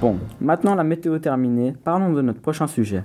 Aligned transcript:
Bon, 0.00 0.16
maintenant 0.40 0.76
la 0.76 0.84
météo 0.84 1.18
terminée, 1.18 1.74
parlons 1.82 2.12
de 2.12 2.22
notre 2.22 2.40
prochain 2.40 2.68
sujet. 2.68 3.02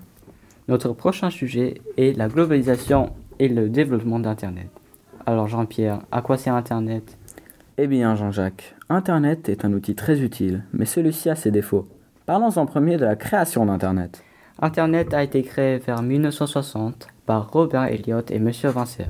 Notre 0.67 0.93
prochain 0.93 1.31
sujet 1.31 1.81
est 1.97 2.15
la 2.15 2.27
globalisation 2.27 3.13
et 3.39 3.47
le 3.47 3.67
développement 3.67 4.19
d'Internet. 4.19 4.69
Alors 5.25 5.47
Jean-Pierre, 5.47 6.01
à 6.11 6.21
quoi 6.21 6.37
sert 6.37 6.53
Internet? 6.53 7.17
Eh 7.79 7.87
bien 7.87 8.15
Jean-Jacques, 8.15 8.75
Internet 8.89 9.49
est 9.49 9.65
un 9.65 9.73
outil 9.73 9.95
très 9.95 10.21
utile, 10.21 10.65
mais 10.71 10.85
celui-ci 10.85 11.31
a 11.31 11.35
ses 11.35 11.49
défauts. 11.49 11.87
Parlons 12.27 12.55
en 12.59 12.67
premier 12.67 12.97
de 12.97 13.05
la 13.05 13.15
création 13.15 13.65
d'Internet. 13.65 14.23
Internet 14.61 15.15
a 15.15 15.23
été 15.23 15.41
créé 15.41 15.79
vers 15.79 16.03
1960 16.03 17.07
par 17.25 17.51
Robert 17.51 17.85
Elliott 17.85 18.29
et 18.29 18.37
Monsieur 18.37 18.69
Vincer, 18.69 19.07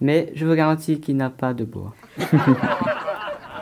mais 0.00 0.32
je 0.34 0.46
vous 0.46 0.54
garantis 0.54 0.98
qu'il 0.98 1.18
n'a 1.18 1.28
pas 1.28 1.52
de 1.52 1.64
bois. 1.64 1.92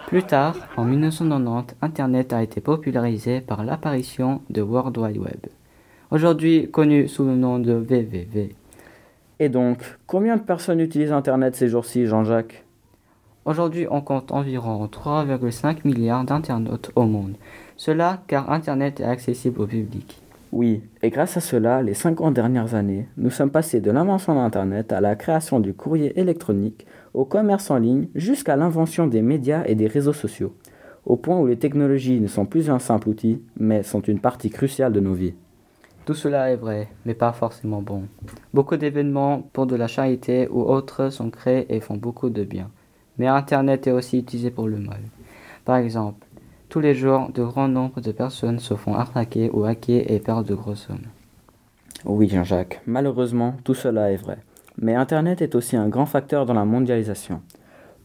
Plus 0.07 0.23
tard, 0.23 0.55
en 0.77 0.85
1990, 0.85 1.75
Internet 1.83 2.33
a 2.33 2.41
été 2.41 2.61
popularisé 2.61 3.41
par 3.41 3.65
l'apparition 3.65 4.41
de 4.51 4.63
World 4.63 4.97
Wide 4.97 5.19
Web, 5.19 5.47
aujourd'hui 6.13 6.71
connu 6.71 7.09
sous 7.09 7.25
le 7.25 7.35
nom 7.35 7.59
de 7.59 7.73
WWW. 7.73 8.51
Et 9.41 9.49
donc, 9.49 9.83
combien 10.07 10.37
de 10.37 10.43
personnes 10.43 10.79
utilisent 10.79 11.11
Internet 11.11 11.57
ces 11.57 11.69
jours-ci, 11.69 12.07
Jean-Jacques? 12.07 12.65
Aujourd'hui, 13.47 13.89
on 13.91 14.01
compte 14.01 14.31
environ 14.31 14.87
3,5 14.87 15.79
milliards 15.85 16.23
d'internautes 16.23 16.93
au 16.95 17.03
monde. 17.03 17.35
Cela 17.77 18.23
car 18.29 18.51
Internet 18.51 19.01
est 19.01 19.05
accessible 19.05 19.61
au 19.61 19.67
public. 19.67 20.21
Oui, 20.57 20.81
et 21.03 21.11
grâce 21.11 21.37
à 21.37 21.41
cela, 21.41 21.83
les 21.83 21.93
50 21.93 22.33
dernières 22.33 22.75
années, 22.75 23.07
nous 23.19 23.29
sommes 23.29 23.51
passés 23.51 23.83
de 23.83 23.91
l'invention 23.91 24.37
d'Internet 24.37 24.91
à 24.91 25.03
la 25.03 25.15
création 25.15 25.61
du 25.61 25.75
courrier 25.75 26.19
électronique, 26.19 26.87
au 27.13 27.27
commerce 27.27 27.71
en 27.71 27.77
ligne, 27.77 28.09
jusqu'à 28.15 28.57
l'invention 28.57 29.07
des 29.07 29.21
médias 29.21 29.65
et 29.67 29.75
des 29.75 29.87
réseaux 29.87 30.15
sociaux, 30.15 30.55
au 31.05 31.17
point 31.17 31.39
où 31.39 31.47
les 31.47 31.59
technologies 31.59 32.23
ne 32.23 32.27
sont 32.27 32.47
plus 32.47 32.71
un 32.71 32.79
simple 32.79 33.11
outil, 33.11 33.43
mais 33.59 33.83
sont 33.83 34.01
une 34.01 34.19
partie 34.19 34.49
cruciale 34.49 34.95
de 34.95 35.01
nos 35.01 35.13
vies. 35.13 35.35
Tout 36.07 36.15
cela 36.15 36.51
est 36.51 36.57
vrai, 36.57 36.89
mais 37.05 37.13
pas 37.13 37.33
forcément 37.33 37.83
bon. 37.83 38.05
Beaucoup 38.55 38.79
d'événements 38.79 39.43
pour 39.53 39.67
de 39.67 39.77
la 39.77 39.89
charité 39.89 40.49
ou 40.49 40.63
autres 40.63 41.11
sont 41.11 41.29
créés 41.29 41.67
et 41.69 41.81
font 41.81 41.99
beaucoup 41.99 42.31
de 42.31 42.45
bien. 42.45 42.71
Mais 43.19 43.27
Internet 43.27 43.89
est 43.89 43.93
aussi 43.93 44.21
utilisé 44.21 44.51
pour 44.51 44.69
le 44.69 44.79
mal. 44.79 45.03
Par 45.67 45.77
exemple, 45.77 46.26
tous 46.69 46.81
les 46.81 46.95
jours, 46.95 47.31
de 47.33 47.43
grands 47.43 47.69
nombres 47.69 48.01
de 48.01 48.13
personnes 48.13 48.59
se 48.59 48.75
font 48.75 48.95
arnaquer 48.95 49.51
ou 49.53 49.65
hacker 49.65 50.11
et 50.11 50.19
perdent 50.19 50.47
de 50.47 50.55
grosses 50.55 50.87
sommes. 50.87 51.07
Oui, 52.05 52.29
Jean-Jacques, 52.29 52.81
malheureusement, 52.87 53.55
tout 53.65 53.75
cela 53.75 54.13
est 54.13 54.17
vrai. 54.17 54.39
Mais 54.79 54.95
Internet 54.95 55.43
est 55.43 55.55
aussi 55.55 55.77
un 55.77 55.89
grand 55.89 56.07
facteur 56.07 56.45
dans 56.45 56.55
la 56.55 56.65
mondialisation. 56.65 57.41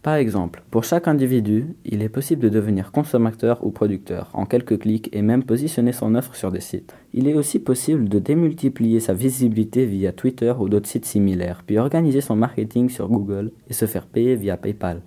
Par 0.01 0.15
exemple, 0.15 0.63
pour 0.71 0.83
chaque 0.83 1.07
individu, 1.07 1.75
il 1.85 2.01
est 2.01 2.09
possible 2.09 2.41
de 2.41 2.49
devenir 2.49 2.91
consommateur 2.91 3.63
ou 3.63 3.69
producteur 3.69 4.31
en 4.33 4.47
quelques 4.47 4.79
clics 4.79 5.09
et 5.13 5.21
même 5.21 5.43
positionner 5.43 5.91
son 5.91 6.15
offre 6.15 6.33
sur 6.33 6.51
des 6.51 6.59
sites. 6.59 6.95
Il 7.13 7.27
est 7.27 7.35
aussi 7.35 7.59
possible 7.59 8.09
de 8.09 8.17
démultiplier 8.17 8.99
sa 8.99 9.13
visibilité 9.13 9.85
via 9.85 10.11
Twitter 10.11 10.53
ou 10.57 10.69
d'autres 10.69 10.89
sites 10.89 11.05
similaires, 11.05 11.61
puis 11.67 11.77
organiser 11.77 12.21
son 12.21 12.35
marketing 12.35 12.89
sur 12.89 13.09
Google 13.09 13.51
et 13.69 13.73
se 13.73 13.85
faire 13.85 14.07
payer 14.07 14.35
via 14.35 14.57
PayPal. 14.57 15.01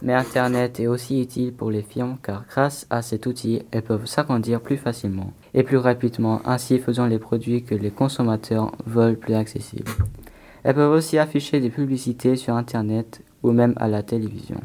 Mais 0.00 0.14
Internet 0.14 0.78
est 0.78 0.86
aussi 0.86 1.20
utile 1.20 1.52
pour 1.52 1.70
les 1.70 1.82
firmes 1.82 2.18
car 2.22 2.44
grâce 2.48 2.86
à 2.88 3.02
cet 3.02 3.26
outil, 3.26 3.62
elles 3.72 3.82
peuvent 3.82 4.06
s'agrandir 4.06 4.60
plus 4.60 4.76
facilement 4.76 5.32
et 5.54 5.64
plus 5.64 5.76
rapidement, 5.76 6.40
ainsi 6.44 6.78
faisant 6.78 7.06
les 7.06 7.18
produits 7.18 7.64
que 7.64 7.74
les 7.74 7.90
consommateurs 7.90 8.72
veulent 8.86 9.18
plus 9.18 9.34
accessibles. 9.34 9.90
Elles 10.62 10.74
peuvent 10.74 10.92
aussi 10.92 11.18
afficher 11.18 11.60
des 11.60 11.70
publicités 11.70 12.36
sur 12.36 12.54
Internet 12.54 13.22
ou 13.42 13.50
même 13.50 13.74
à 13.76 13.88
la 13.88 14.02
télévision. 14.02 14.60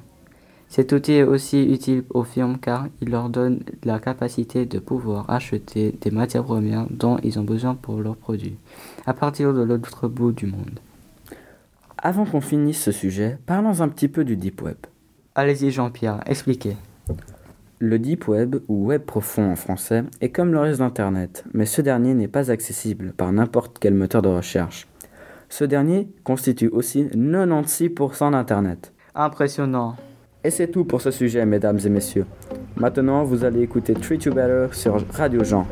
Cet 0.70 0.92
outil 0.92 1.14
est 1.14 1.24
aussi 1.24 1.64
utile 1.64 2.04
aux 2.10 2.24
firmes 2.24 2.58
car 2.58 2.88
il 3.02 3.10
leur 3.10 3.30
donne 3.30 3.64
la 3.84 4.00
capacité 4.00 4.66
de 4.66 4.80
pouvoir 4.80 5.30
acheter 5.30 5.94
des 6.02 6.10
matières 6.10 6.44
premières 6.44 6.88
dont 6.90 7.18
ils 7.24 7.40
ont 7.40 7.44
besoin 7.44 7.76
pour 7.76 8.02
leurs 8.02 8.16
produits, 8.16 8.58
à 9.06 9.14
partir 9.14 9.54
de 9.54 9.62
l'autre 9.62 10.08
bout 10.08 10.32
du 10.32 10.48
monde. 10.48 10.80
Avant 11.98 12.26
qu'on 12.26 12.42
finisse 12.42 12.82
ce 12.82 12.92
sujet, 12.92 13.38
parlons 13.46 13.82
un 13.82 13.88
petit 13.88 14.08
peu 14.08 14.26
du 14.26 14.36
Deep 14.36 14.62
Web. 14.64 14.78
Allez-y 15.36 15.72
Jean-Pierre, 15.72 16.20
expliquez. 16.28 16.78
Le 17.80 17.98
Deep 17.98 18.28
Web, 18.28 18.58
ou 18.68 18.86
Web 18.86 19.02
profond 19.02 19.52
en 19.52 19.56
français, 19.56 20.04
est 20.22 20.30
comme 20.30 20.52
le 20.52 20.60
reste 20.60 20.80
d'Internet, 20.80 21.44
mais 21.54 21.66
ce 21.66 21.82
dernier 21.82 22.14
n'est 22.14 22.28
pas 22.28 22.52
accessible 22.52 23.14
par 23.14 23.32
n'importe 23.32 23.78
quel 23.80 23.96
moteur 23.96 24.22
de 24.22 24.30
recherche. 24.30 24.88
Ce 25.50 25.64
dernier 25.64 26.08
constitue 26.24 26.68
aussi 26.68 27.06
96% 27.06 28.32
d'Internet. 28.32 28.94
Impressionnant. 29.16 29.96
Et 30.44 30.52
c'est 30.52 30.68
tout 30.68 30.86
pour 30.86 31.02
ce 31.02 31.10
sujet, 31.10 31.46
mesdames 31.48 31.80
et 31.84 31.90
messieurs. 31.90 32.26
Maintenant, 32.76 33.24
vous 33.24 33.44
allez 33.44 33.62
écouter 33.62 33.96
Treat 33.96 34.26
You 34.26 34.34
Better 34.34 34.68
sur 34.72 35.04
Radio 35.14 35.44
Jean. 35.44 35.66